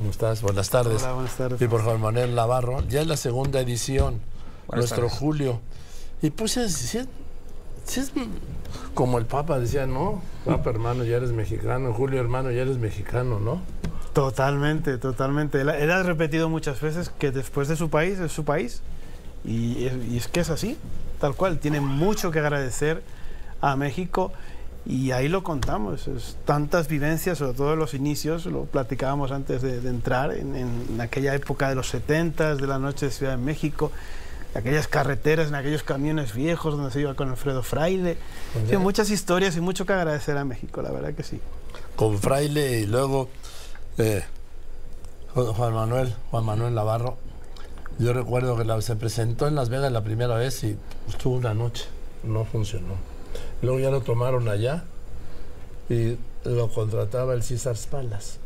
¿Cómo 0.00 0.12
estás? 0.12 0.40
Buenas 0.40 0.70
tardes. 0.70 1.02
Hola, 1.02 1.12
buenas 1.12 1.36
tardes. 1.36 1.60
Y 1.60 1.68
por 1.68 1.82
Juan 1.82 2.00
Manuel 2.00 2.34
Navarro. 2.34 2.82
Ya 2.88 3.02
es 3.02 3.06
la 3.06 3.18
segunda 3.18 3.60
edición, 3.60 4.18
nuestro 4.72 5.10
Julio. 5.10 5.60
Y 6.22 6.30
pues 6.30 6.56
es, 6.56 6.94
es, 6.94 7.06
es, 7.98 8.10
como 8.94 9.18
el 9.18 9.26
Papa 9.26 9.58
decía, 9.58 9.86
¿no? 9.86 10.22
Papa 10.46 10.70
hermano, 10.70 11.04
ya 11.04 11.18
eres 11.18 11.32
mexicano. 11.32 11.92
Julio 11.92 12.18
hermano, 12.18 12.50
ya 12.50 12.62
eres 12.62 12.78
mexicano, 12.78 13.40
¿no? 13.40 13.60
Totalmente, 14.14 14.96
totalmente. 14.96 15.60
Él, 15.60 15.68
él 15.68 15.90
ha 15.90 16.02
repetido 16.02 16.48
muchas 16.48 16.80
veces 16.80 17.10
que 17.10 17.30
después 17.30 17.68
de 17.68 17.76
su 17.76 17.90
país 17.90 18.18
es 18.20 18.32
su 18.32 18.46
país. 18.46 18.80
Y, 19.44 19.86
y 19.86 20.16
es 20.16 20.28
que 20.28 20.40
es 20.40 20.48
así, 20.48 20.78
tal 21.20 21.34
cual. 21.34 21.58
Tiene 21.58 21.82
mucho 21.82 22.30
que 22.30 22.38
agradecer 22.38 23.02
a 23.60 23.76
México 23.76 24.32
y 24.86 25.10
ahí 25.10 25.28
lo 25.28 25.42
contamos, 25.42 26.08
es 26.08 26.36
tantas 26.44 26.88
vivencias, 26.88 27.38
sobre 27.38 27.52
todo 27.52 27.74
en 27.74 27.78
los 27.78 27.94
inicios, 27.94 28.46
lo 28.46 28.64
platicábamos 28.64 29.30
antes 29.30 29.60
de, 29.62 29.80
de 29.80 29.90
entrar, 29.90 30.32
en, 30.32 30.56
en, 30.56 31.00
aquella 31.00 31.34
época 31.34 31.68
de 31.68 31.74
los 31.74 31.88
70, 31.88 32.56
de 32.56 32.66
la 32.66 32.78
noche 32.78 33.06
de 33.06 33.12
Ciudad 33.12 33.32
de 33.32 33.42
México, 33.42 33.92
aquellas 34.54 34.88
carreteras, 34.88 35.48
en 35.48 35.54
aquellos 35.54 35.82
camiones 35.82 36.34
viejos 36.34 36.76
donde 36.76 36.90
se 36.90 37.00
iba 37.00 37.14
con 37.14 37.28
Alfredo 37.28 37.62
Fraile. 37.62 38.16
Sí, 38.68 38.76
muchas 38.78 39.10
historias 39.10 39.56
y 39.56 39.60
mucho 39.60 39.84
que 39.84 39.92
agradecer 39.92 40.36
a 40.38 40.44
México, 40.44 40.82
la 40.82 40.90
verdad 40.90 41.14
que 41.14 41.22
sí. 41.22 41.40
Con 41.94 42.18
Fraile 42.18 42.80
y 42.80 42.86
luego 42.86 43.28
eh, 43.98 44.24
Juan 45.34 45.74
Manuel, 45.74 46.14
Juan 46.30 46.44
Manuel 46.44 46.74
Navarro. 46.74 47.18
Yo 47.98 48.14
recuerdo 48.14 48.56
que 48.56 48.64
la, 48.64 48.80
se 48.80 48.96
presentó 48.96 49.46
en 49.46 49.54
Las 49.54 49.68
Vegas 49.68 49.92
la 49.92 50.02
primera 50.02 50.34
vez 50.36 50.64
y 50.64 50.76
estuvo 51.08 51.36
una 51.36 51.52
noche, 51.52 51.84
no 52.24 52.44
funcionó. 52.46 52.94
Luego 53.62 53.78
ya 53.78 53.90
lo 53.90 54.00
tomaron 54.00 54.48
allá 54.48 54.84
y 55.88 56.16
lo 56.44 56.68
contrataba 56.68 57.34
el 57.34 57.42
César 57.42 57.76
Spalas 57.76 58.38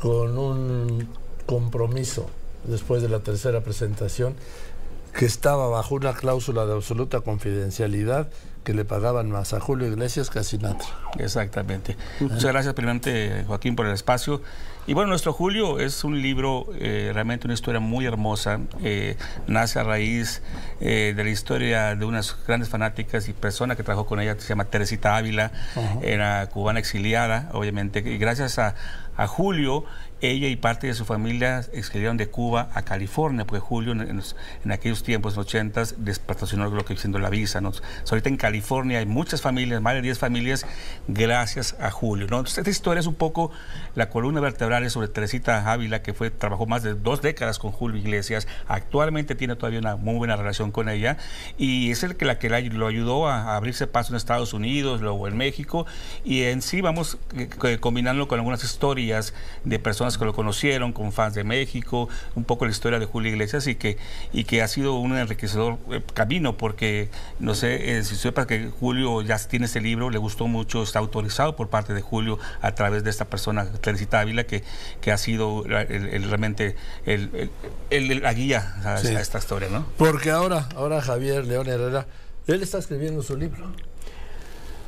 con 0.00 0.38
un 0.38 1.08
compromiso 1.46 2.26
después 2.64 3.02
de 3.02 3.08
la 3.08 3.20
tercera 3.20 3.62
presentación 3.62 4.34
que 5.12 5.26
estaba 5.26 5.68
bajo 5.68 5.94
una 5.94 6.14
cláusula 6.14 6.64
de 6.66 6.72
absoluta 6.72 7.20
confidencialidad 7.20 8.28
que 8.64 8.74
le 8.74 8.84
pagaban 8.84 9.30
más 9.30 9.54
a 9.54 9.60
Julio 9.60 9.88
Iglesias 9.88 10.30
que 10.30 10.38
a 10.38 10.44
Sinatra. 10.44 10.88
Exactamente. 11.18 11.96
Muchas 12.20 12.44
gracias, 12.44 12.74
primeramente, 12.74 13.44
Joaquín, 13.46 13.76
por 13.76 13.86
el 13.86 13.92
espacio. 13.92 14.40
Y 14.86 14.94
bueno, 14.94 15.10
nuestro 15.10 15.32
Julio 15.32 15.78
es 15.78 16.02
un 16.02 16.20
libro, 16.20 16.66
eh, 16.78 17.10
realmente 17.14 17.46
una 17.46 17.54
historia 17.54 17.78
muy 17.78 18.04
hermosa. 18.04 18.60
Eh, 18.82 19.16
nace 19.46 19.78
a 19.78 19.84
raíz 19.84 20.42
eh, 20.80 21.12
de 21.16 21.24
la 21.24 21.30
historia 21.30 21.94
de 21.94 22.04
unas 22.04 22.36
grandes 22.46 22.68
fanáticas 22.68 23.28
y 23.28 23.32
persona 23.32 23.76
que 23.76 23.84
trabajó 23.84 24.06
con 24.06 24.18
ella, 24.20 24.34
que 24.34 24.40
se 24.40 24.48
llama 24.48 24.64
Teresita 24.64 25.16
Ávila, 25.16 25.52
uh 25.76 25.80
-huh. 25.80 26.00
era 26.02 26.48
cubana 26.48 26.80
exiliada, 26.80 27.48
obviamente. 27.52 28.00
Y 28.00 28.18
gracias 28.18 28.58
a, 28.58 28.74
a 29.16 29.28
Julio, 29.28 29.84
ella 30.20 30.48
y 30.48 30.56
parte 30.56 30.86
de 30.86 30.94
su 30.94 31.04
familia 31.04 31.64
exiliaron 31.72 32.16
de 32.16 32.28
Cuba 32.28 32.70
a 32.74 32.82
California, 32.82 33.44
porque 33.44 33.60
Julio 33.60 33.92
en, 33.92 34.00
en, 34.02 34.22
en 34.64 34.72
aquellos 34.72 35.02
tiempos, 35.02 35.34
en 35.34 35.38
los 35.38 35.46
80, 35.46 35.82
despatrocinó 35.98 36.68
lo 36.70 36.84
que 36.84 36.96
siendo 36.96 37.18
la 37.18 37.28
visa. 37.28 37.60
¿no? 37.60 37.72
ahorita 38.10 38.28
en 38.28 38.36
California 38.36 38.51
hay 38.52 39.06
muchas 39.06 39.40
familias, 39.40 39.80
más 39.80 39.94
de 39.94 40.02
10 40.02 40.18
familias, 40.18 40.66
gracias 41.08 41.76
a 41.80 41.90
Julio. 41.90 42.26
¿no? 42.28 42.40
Esta 42.40 42.68
historia 42.68 43.00
es 43.00 43.06
un 43.06 43.14
poco 43.14 43.50
la 43.94 44.08
columna 44.08 44.40
vertebral 44.40 44.88
sobre 44.90 45.08
Teresita 45.08 45.70
Ávila, 45.70 46.02
que 46.02 46.14
fue, 46.14 46.30
trabajó 46.30 46.66
más 46.66 46.82
de 46.82 46.94
dos 46.94 47.22
décadas 47.22 47.58
con 47.58 47.72
Julio 47.72 47.98
Iglesias. 47.98 48.48
Actualmente 48.68 49.34
tiene 49.34 49.56
todavía 49.56 49.78
una 49.78 49.96
muy 49.96 50.16
buena 50.16 50.36
relación 50.36 50.70
con 50.70 50.88
ella 50.88 51.16
y 51.58 51.90
es 51.90 52.02
el 52.02 52.16
que 52.16 52.24
la 52.24 52.38
que 52.38 52.48
la, 52.48 52.60
lo 52.60 52.86
ayudó 52.86 53.28
a, 53.28 53.52
a, 53.52 53.56
abrirse 53.56 53.86
paso 53.86 54.12
en 54.12 54.16
Estados 54.16 54.52
Unidos, 54.52 55.00
luego 55.00 55.28
en 55.28 55.36
México. 55.36 55.86
Y 56.24 56.42
en 56.42 56.62
sí 56.62 56.80
vamos 56.80 57.18
eh, 57.36 57.78
combinándolo 57.80 58.28
con 58.28 58.38
algunas 58.38 58.64
historias 58.64 59.34
de 59.64 59.78
personas 59.78 60.18
que 60.18 60.24
lo 60.24 60.32
conocieron, 60.32 60.92
con 60.92 61.12
fans 61.12 61.34
de 61.34 61.44
México, 61.44 62.08
un 62.34 62.44
poco 62.44 62.64
la 62.64 62.70
historia 62.70 62.98
de 62.98 63.06
Julio 63.06 63.30
Iglesias 63.30 63.66
y 63.66 63.74
que, 63.74 63.98
y 64.32 64.44
que 64.44 64.62
ha 64.62 64.68
sido 64.68 64.94
un 64.94 65.16
enriquecedor 65.16 65.78
eh, 65.90 66.02
camino, 66.14 66.56
porque 66.56 67.08
no 67.38 67.54
sé 67.54 67.98
eh, 67.98 68.04
si 68.04 68.16
sepas 68.16 68.41
que 68.46 68.70
Julio 68.80 69.22
ya 69.22 69.38
tiene 69.38 69.66
ese 69.66 69.80
libro, 69.80 70.10
le 70.10 70.18
gustó 70.18 70.46
mucho, 70.46 70.82
está 70.82 70.98
autorizado 70.98 71.56
por 71.56 71.68
parte 71.68 71.94
de 71.94 72.00
Julio 72.00 72.38
a 72.60 72.74
través 72.74 73.04
de 73.04 73.10
esta 73.10 73.26
persona, 73.26 73.66
Teresita 73.66 74.20
Ávila, 74.20 74.44
que, 74.44 74.62
que 75.00 75.12
ha 75.12 75.18
sido 75.18 75.64
el, 75.64 76.06
el, 76.06 76.28
realmente 76.28 76.76
el, 77.06 77.50
la 78.22 78.32
guía 78.32 78.74
a, 78.84 78.98
sí. 78.98 79.08
a, 79.08 79.20
esta 79.20 79.38
historia, 79.38 79.68
¿no? 79.70 79.86
Porque 79.96 80.30
ahora, 80.30 80.68
ahora 80.76 81.00
Javier 81.00 81.46
León 81.46 81.68
Herrera, 81.68 82.06
él 82.46 82.62
está 82.62 82.78
escribiendo 82.78 83.22
su 83.22 83.36
libro. 83.36 83.72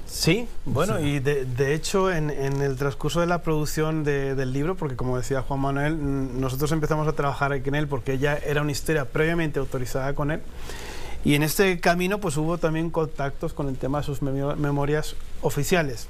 Sí, 0.06 0.47
bueno, 0.64 0.98
sí. 0.98 1.04
y 1.04 1.19
de, 1.19 1.44
de 1.44 1.75
hecho 1.75 2.12
en, 2.12 2.31
en, 2.31 2.62
el 2.62 2.76
transcurso 2.76 3.20
de 3.20 3.26
la 3.26 3.43
producción 3.43 4.04
de, 4.04 4.37
del 4.37 4.53
libro, 4.53 4.76
porque 4.76 4.94
como 4.94 5.16
decía 5.16 5.43
Juan 5.43 5.59
Manuel, 5.59 6.41
nosotros 6.41 6.70
empezamos 6.70 7.09
a 7.09 7.14
trabajar 7.14 7.53
aquí 7.53 7.69
en 7.69 7.75
él 7.75 7.88
porque 7.88 8.19
ya 8.19 8.34
era 8.37 8.62
una 8.62 8.70
historia 8.70 9.06
previamente 9.06 9.59
autorizada 9.59 10.14
con 10.14 10.31
él. 10.31 10.41
Y 11.24 11.34
en 11.34 11.42
este 11.42 11.80
camino 11.80 12.20
pues 12.20 12.36
hubo 12.36 12.58
también 12.58 12.90
contactos 12.90 13.54
con 13.54 13.68
el 13.68 13.76
tema 13.76 13.98
de 13.98 14.04
sus 14.04 14.20
memorias 14.22 15.16
oficiales. 15.40 16.06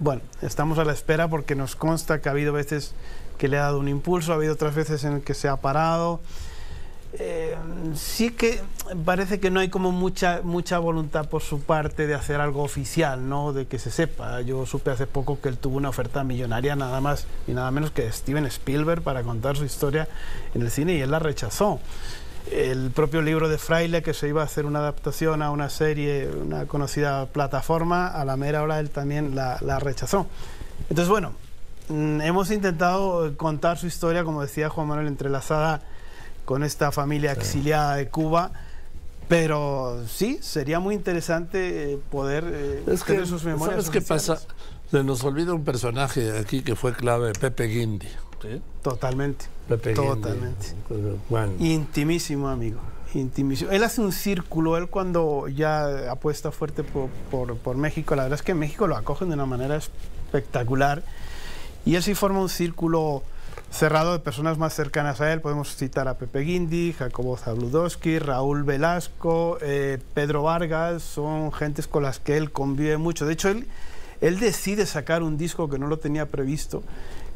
Bueno, 0.00 0.22
estamos 0.42 0.78
a 0.78 0.84
la 0.84 0.92
espera 0.92 1.28
porque 1.28 1.54
nos 1.54 1.76
consta 1.76 2.20
que 2.20 2.28
ha 2.28 2.32
habido 2.32 2.52
veces 2.52 2.94
que 3.38 3.48
le 3.48 3.58
ha 3.58 3.62
dado 3.62 3.78
un 3.78 3.88
impulso, 3.88 4.32
ha 4.32 4.36
habido 4.36 4.52
otras 4.52 4.74
veces 4.74 5.04
en 5.04 5.22
que 5.22 5.34
se 5.34 5.48
ha 5.48 5.56
parado. 5.56 6.20
Eh, 7.16 7.56
sí 7.94 8.30
que 8.30 8.60
parece 9.04 9.38
que 9.38 9.48
no 9.48 9.60
hay 9.60 9.68
como 9.68 9.92
mucha 9.92 10.40
mucha 10.42 10.80
voluntad 10.80 11.28
por 11.28 11.42
su 11.42 11.60
parte 11.60 12.08
de 12.08 12.14
hacer 12.14 12.40
algo 12.40 12.64
oficial, 12.64 13.28
¿no? 13.28 13.52
De 13.52 13.66
que 13.66 13.78
se 13.78 13.92
sepa. 13.92 14.40
Yo 14.40 14.66
supe 14.66 14.90
hace 14.90 15.06
poco 15.06 15.40
que 15.40 15.48
él 15.48 15.56
tuvo 15.56 15.76
una 15.76 15.90
oferta 15.90 16.24
millonaria 16.24 16.74
nada 16.74 17.00
más 17.00 17.26
y 17.46 17.52
nada 17.52 17.70
menos 17.70 17.92
que 17.92 18.10
Steven 18.10 18.46
Spielberg 18.46 19.02
para 19.02 19.22
contar 19.22 19.56
su 19.56 19.64
historia 19.64 20.08
en 20.54 20.62
el 20.62 20.70
cine 20.72 20.94
y 20.94 21.00
él 21.02 21.12
la 21.12 21.20
rechazó. 21.20 21.78
El 22.50 22.90
propio 22.90 23.22
libro 23.22 23.48
de 23.48 23.58
Fraile, 23.58 24.02
que 24.02 24.14
se 24.14 24.28
iba 24.28 24.42
a 24.42 24.44
hacer 24.44 24.66
una 24.66 24.80
adaptación 24.80 25.42
a 25.42 25.50
una 25.50 25.70
serie, 25.70 26.28
una 26.28 26.66
conocida 26.66 27.26
plataforma, 27.26 28.08
a 28.08 28.24
la 28.24 28.36
mera 28.36 28.62
hora 28.62 28.80
él 28.80 28.90
también 28.90 29.34
la, 29.34 29.58
la 29.60 29.78
rechazó. 29.78 30.26
Entonces, 30.90 31.08
bueno, 31.08 31.32
mm, 31.88 32.20
hemos 32.20 32.50
intentado 32.50 33.36
contar 33.36 33.78
su 33.78 33.86
historia, 33.86 34.24
como 34.24 34.42
decía 34.42 34.68
Juan 34.68 34.88
Manuel, 34.88 35.08
entrelazada 35.08 35.82
con 36.44 36.62
esta 36.62 36.92
familia 36.92 37.32
exiliada 37.32 37.96
de 37.96 38.08
Cuba. 38.08 38.52
Pero 39.28 40.02
sí, 40.06 40.38
sería 40.42 40.80
muy 40.80 40.94
interesante 40.94 41.98
poder 42.10 42.44
eh, 42.46 42.84
es 42.86 43.04
tener 43.04 43.22
que, 43.22 43.28
sus 43.28 43.44
memorias. 43.44 43.86
¿Sabes 43.86 43.90
qué 43.90 44.00
pasa? 44.06 44.38
Se 44.90 45.02
nos 45.02 45.24
olvida 45.24 45.54
un 45.54 45.64
personaje 45.64 46.38
aquí 46.38 46.62
que 46.62 46.76
fue 46.76 46.92
clave, 46.92 47.32
Pepe 47.32 47.64
Guindy. 47.64 48.08
Totalmente. 48.82 49.46
Totalmente. 49.68 50.74
Bueno. 51.28 51.52
Intimísimo, 51.58 52.48
amigo. 52.48 52.78
Intimísimo. 53.14 53.70
Él 53.70 53.84
hace 53.84 54.00
un 54.00 54.12
círculo, 54.12 54.76
él 54.76 54.88
cuando 54.88 55.48
ya 55.48 56.10
apuesta 56.10 56.50
fuerte 56.50 56.82
por, 56.82 57.08
por, 57.30 57.56
por 57.56 57.76
México, 57.76 58.16
la 58.16 58.24
verdad 58.24 58.38
es 58.38 58.42
que 58.42 58.52
en 58.52 58.58
México 58.58 58.86
lo 58.86 58.96
acogen 58.96 59.28
de 59.28 59.34
una 59.34 59.46
manera 59.46 59.76
espectacular. 59.76 61.02
Y 61.86 61.96
él 61.96 62.02
sí 62.02 62.14
forma 62.14 62.40
un 62.40 62.48
círculo 62.48 63.22
cerrado 63.70 64.12
de 64.12 64.20
personas 64.20 64.56
más 64.56 64.72
cercanas 64.74 65.20
a 65.20 65.32
él. 65.32 65.40
Podemos 65.40 65.76
citar 65.76 66.08
a 66.08 66.14
Pepe 66.14 66.40
Guindy, 66.40 66.92
Jacobo 66.92 67.36
Zabludowski, 67.36 68.18
Raúl 68.18 68.62
Velasco, 68.62 69.58
eh, 69.60 69.98
Pedro 70.14 70.44
Vargas, 70.44 71.02
son 71.02 71.52
gentes 71.52 71.86
con 71.86 72.02
las 72.02 72.20
que 72.20 72.36
él 72.36 72.52
convive 72.52 72.96
mucho. 72.98 73.26
De 73.26 73.32
hecho, 73.32 73.48
él, 73.48 73.66
él 74.20 74.38
decide 74.38 74.86
sacar 74.86 75.22
un 75.22 75.36
disco 75.36 75.68
que 75.68 75.78
no 75.78 75.88
lo 75.88 75.98
tenía 75.98 76.26
previsto, 76.26 76.82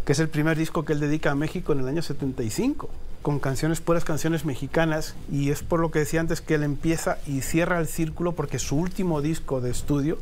que 0.08 0.12
es 0.12 0.20
el 0.20 0.30
primer 0.30 0.56
disco 0.56 0.86
que 0.86 0.94
él 0.94 1.00
dedica 1.00 1.32
a 1.32 1.34
México 1.34 1.74
en 1.74 1.80
el 1.80 1.88
año 1.88 2.00
75, 2.00 2.88
con 3.20 3.40
canciones, 3.40 3.82
puras 3.82 4.06
canciones 4.06 4.46
mexicanas, 4.46 5.14
y 5.30 5.50
es 5.50 5.62
por 5.62 5.80
lo 5.80 5.90
que 5.90 5.98
decía 5.98 6.20
antes 6.20 6.40
que 6.40 6.54
él 6.54 6.62
empieza 6.62 7.18
y 7.26 7.42
cierra 7.42 7.78
el 7.78 7.86
círculo, 7.86 8.32
porque 8.32 8.58
su 8.58 8.76
último 8.76 9.20
disco 9.20 9.60
de 9.60 9.70
estudio, 9.70 10.16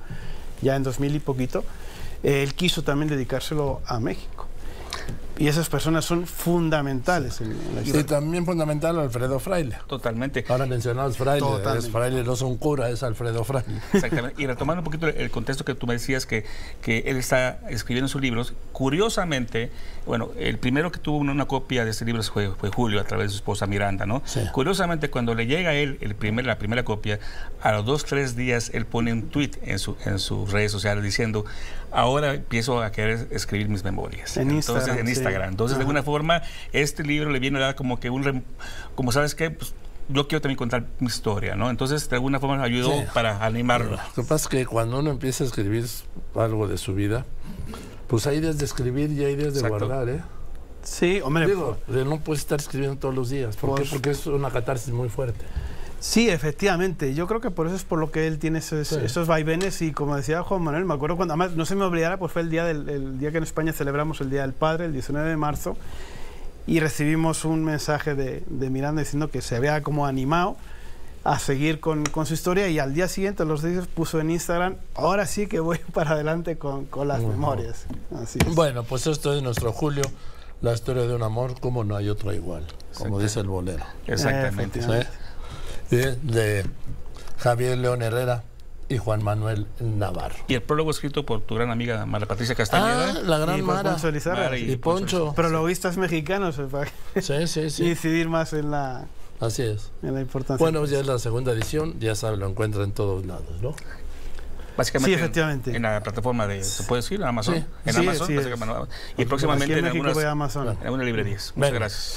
ya 0.60 0.75
en 0.75 0.82
2000 0.82 1.14
y 1.14 1.20
poquito, 1.20 1.64
él 2.25 2.54
quiso 2.54 2.82
también 2.82 3.08
dedicárselo 3.10 3.80
a 3.86 4.00
México. 4.00 4.48
Y 5.38 5.48
esas 5.48 5.69
personas 5.69 6.04
son 6.04 6.26
fundamentales. 6.26 7.40
En, 7.40 7.56
la 7.75 7.82
y 7.82 8.05
también 8.05 8.44
fundamental 8.44 8.99
Alfredo 8.99 9.38
Fraile. 9.38 9.78
Totalmente. 9.87 10.44
Ahora 10.49 10.66
mencionados 10.66 11.16
Fraile, 11.16 11.46
es 11.76 11.90
Fraile 11.90 12.25
no 12.25 12.32
es 12.34 12.43
un 12.43 12.56
cura, 12.56 12.88
es 12.88 13.02
Alfredo 13.02 13.44
Fraile. 13.44 13.81
Exactamente. 13.93 14.43
Y 14.43 14.46
retomando 14.46 14.81
un 14.81 14.84
poquito 14.84 15.06
el 15.08 15.31
contexto 15.31 15.64
que 15.64 15.75
tú 15.75 15.87
me 15.87 15.94
decías 15.94 16.26
que, 16.26 16.44
que 16.81 16.99
él 17.06 17.16
está 17.16 17.61
escribiendo 17.69 18.08
sus 18.08 18.20
libros, 18.20 18.55
curiosamente, 18.72 19.70
bueno, 20.06 20.31
el 20.38 20.58
primero 20.58 20.90
que 20.90 20.99
tuvo 20.99 21.19
una, 21.19 21.32
una 21.32 21.46
copia 21.46 21.84
de 21.84 21.90
ese 21.90 22.05
libro 22.05 22.22
fue, 22.22 22.50
fue, 22.50 22.70
Julio 22.70 23.00
a 23.00 23.05
través 23.05 23.26
de 23.26 23.31
su 23.31 23.37
esposa 23.37 23.66
Miranda, 23.66 24.06
¿no? 24.06 24.22
Sí. 24.25 24.40
Curiosamente, 24.52 25.11
cuando 25.11 25.34
le 25.34 25.46
llega 25.46 25.70
a 25.70 25.75
él 25.75 25.99
el 26.00 26.14
primer, 26.14 26.46
la 26.46 26.58
primera 26.58 26.84
copia, 26.84 27.19
a 27.62 27.72
los 27.72 27.84
dos, 27.84 28.05
tres 28.05 28.37
días 28.37 28.70
él 28.75 28.87
pone 28.87 29.12
un 29.12 29.28
tweet 29.28 29.52
en, 29.62 29.78
su, 29.78 29.96
en 30.05 30.19
sus 30.19 30.50
redes 30.52 30.72
sociales 30.72 31.02
diciendo, 31.02 31.44
ahora 31.90 32.34
empiezo 32.34 32.82
a 32.82 32.93
querer 32.93 33.28
escribir 33.31 33.69
mis 33.69 33.84
memorias. 33.84 34.37
En 34.37 34.50
Entonces, 34.50 34.75
Instagram. 34.75 34.99
en 34.99 35.08
Instagram. 35.08 35.25
Sí. 35.31 35.49
Entonces, 35.49 35.75
Ajá. 35.75 35.78
de 35.78 35.82
alguna 35.82 36.02
forma, 36.02 36.43
este 36.73 37.02
libro 37.02 37.31
le 37.31 37.38
viene 37.38 37.58
a 37.58 37.62
dar 37.62 37.75
como 37.75 37.99
que 38.00 38.11
un, 38.11 38.44
como 38.94 39.12
sabes 39.12 39.34
qué, 39.34 39.50
pues, 39.50 39.75
yo 40.08 40.28
quiero 40.28 40.40
también 40.40 40.56
contar 40.56 40.84
mi 41.00 41.08
historia, 41.08 41.56
¿no? 41.56 41.69
Entonces, 41.70 42.08
de 42.08 42.17
alguna 42.17 42.38
forma, 42.38 42.62
ayudó 42.62 42.93
sí. 42.93 43.05
para 43.12 43.44
animarlo. 43.44 43.93
Lo 44.17 44.23
que 44.23 44.28
pasa 44.28 44.44
es 44.44 44.49
que 44.49 44.67
cuando 44.67 45.00
uno 45.00 45.11
empieza 45.11 45.44
a 45.44 45.46
escribir 45.46 45.84
algo 46.34 46.69
de 46.69 46.78
su 46.78 46.94
vida, 46.94 47.25
pues 48.06 48.26
hay 48.26 48.40
días 48.40 48.58
de 48.58 48.64
escribir 48.64 49.11
y 49.11 49.25
hay 49.25 49.34
días 49.37 49.55
de 49.55 49.61
Exacto. 49.61 49.87
guardar, 49.87 50.08
¿eh? 50.08 50.20
Sí, 50.82 51.20
hombre. 51.25 51.46
Digo, 51.46 51.76
no 51.88 52.20
puedes 52.20 52.43
estar 52.43 52.61
escribiendo 52.61 52.96
todos 52.96 53.14
los 53.14 53.28
días. 53.31 53.56
¿Por 53.56 53.70
qué? 53.70 53.81
Pues- 53.81 53.90
Porque 53.90 54.11
es 54.11 54.26
una 54.28 54.50
catarsis 54.50 54.94
muy 54.94 55.08
fuerte. 55.08 55.44
Sí, 56.00 56.28
efectivamente. 56.28 57.14
Yo 57.14 57.26
creo 57.26 57.40
que 57.40 57.50
por 57.50 57.66
eso 57.66 57.75
es 57.76 57.84
por 57.84 57.98
lo 57.98 58.10
que 58.10 58.26
él 58.26 58.38
tiene 58.38 58.58
esos, 58.60 58.88
Sí. 58.88 58.96
esos 59.02 59.26
vaivenes 59.26 59.81
y 59.82 59.93
como 59.93 60.14
decía 60.16 60.43
Juan 60.43 60.62
Manuel, 60.62 60.84
me 60.84 60.94
acuerdo 60.94 61.16
cuando, 61.16 61.34
además 61.34 61.52
no 61.56 61.64
se 61.66 61.75
me 61.75 61.84
olvidara, 61.84 62.19
pues 62.19 62.32
fue 62.32 62.43
el 62.43 62.50
día, 62.50 62.64
del, 62.64 62.88
el 62.88 63.19
día 63.19 63.31
que 63.32 63.38
en 63.38 63.43
España 63.44 63.72
celebramos 63.72 64.20
el 64.20 64.31
Día 64.31 64.43
del 64.43 64.52
Padre, 64.52 64.84
el 64.87 64.93
19 64.93 65.28
de 65.28 65.37
marzo, 65.37 65.76
y 66.66 66.81
recibimos 66.81 67.44
un 67.44 67.64
mensaje 67.64 68.14
de, 68.14 68.43
de 68.46 68.70
Miranda 68.70 69.00
diciendo 69.02 69.31
que 69.31 69.40
se 69.40 69.56
había 69.56 69.82
como 69.82 70.06
animado 70.06 70.56
a 71.25 71.38
seguir 71.40 71.81
con, 71.81 72.04
con 72.04 72.25
su 72.26 72.34
historia 72.34 72.69
y 72.69 72.78
al 72.78 72.94
día 72.94 73.08
siguiente, 73.08 73.42
a 73.42 73.46
los 73.46 73.62
días, 73.62 73.87
puso 73.88 74.20
en 74.20 74.31
Instagram, 74.31 74.76
ahora 74.94 75.26
sí 75.26 75.46
que 75.49 75.58
voy 75.60 75.78
para 75.92 76.12
adelante 76.12 76.56
con, 76.56 76.84
con 76.87 77.08
las 77.08 77.20
memorias. 77.22 77.87
Así 78.22 78.38
es. 78.46 78.54
Bueno, 78.54 78.84
pues 78.84 79.06
esto 79.08 79.34
es 79.34 79.42
nuestro 79.42 79.72
Julio, 79.72 80.04
la 80.60 80.72
historia 80.72 81.02
de 81.02 81.14
un 81.14 81.22
amor 81.22 81.58
como 81.58 81.82
no 81.84 81.96
hay 81.96 82.08
otro 82.08 82.32
igual, 82.32 82.64
como 82.96 83.19
dice 83.19 83.40
el 83.40 83.49
bolero. 83.49 83.84
Exactamente. 84.06 84.78
Efectivamente. 84.78 85.08
¿sí? 85.10 85.19
Y 85.91 85.97
de 85.97 86.65
Javier 87.38 87.79
León 87.79 88.03
Herrera 88.03 88.43
y 88.88 88.99
Juan 88.99 89.23
Manuel 89.23 89.67
Navarro. 89.81 90.37
Y 90.49 90.55
el 90.55 90.62
prólogo 90.62 90.91
escrito 90.93 91.27
por 91.27 91.41
tu 91.41 91.55
gran 91.56 91.71
amiga 91.71 92.06
Mara 92.06 92.27
Patricia 92.27 92.55
Castañeda. 92.55 93.11
Ah, 93.11 93.21
la 93.25 93.38
gran 93.38 93.59
Y 93.59 93.62
Mara. 93.62 93.97
Poncho 93.97 94.31
Mara. 94.31 94.56
Y 94.59 94.77
Poncho. 94.77 95.33
Prologuistas 95.35 95.97
mexicanos, 95.97 96.61
para 96.71 96.91
Sí, 97.21 97.47
sí, 97.49 97.71
sí. 97.71 97.85
incidir 97.88 98.29
más 98.29 98.53
en 98.53 98.71
la, 98.71 99.06
Así 99.41 99.62
es. 99.62 99.91
en 100.03 100.15
la 100.15 100.21
importancia. 100.21 100.62
Bueno, 100.62 100.85
ya 100.87 101.00
es 101.00 101.06
la 101.06 101.19
segunda 101.19 101.53
edición, 101.53 101.99
ya 101.99 102.15
saben, 102.15 102.38
lo 102.41 102.47
encuentra 102.49 102.85
en 102.85 102.93
todos 102.93 103.27
lados, 103.27 103.61
¿no? 103.61 103.75
Básicamente 104.77 105.09
Sí, 105.11 105.15
en- 105.15 105.21
efectivamente. 105.21 105.75
En, 105.77 105.83
la 105.83 106.03
plataforma 106.03 106.47
de, 106.47 106.62
¿se 106.62 106.83
puede 106.83 107.00
decir? 107.00 107.25
Amazon. 107.25 107.55
Sí. 107.56 107.65
En 107.87 107.94
Sí, 107.94 108.00
Amazon. 108.00 108.27
sí, 108.27 108.37
básicamente, 108.37 108.75
y 109.17 109.25
próximamente 109.25 109.73
en 109.73 109.79
en 109.81 109.87
algunas, 109.87 110.12
voy 110.15 110.25
a 110.25 110.31
Amazon. 110.33 110.65
Bueno. 110.65 110.79
en 110.81 110.85
algunas 110.87 111.06
librerías. 111.06 111.53
Muchas 111.56 111.73
gracias. 111.73 112.15